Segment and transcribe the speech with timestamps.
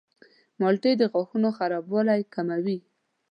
[0.59, 2.77] مالټې د غاښونو خرابوالی کموي.